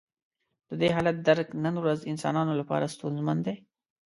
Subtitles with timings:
[0.69, 3.55] د دې حالت درک نن ورځ انسانانو لپاره ستونزمن دی.